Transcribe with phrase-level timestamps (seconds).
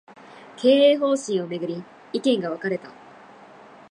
[0.57, 2.89] 経営方針を巡り、意見が分かれた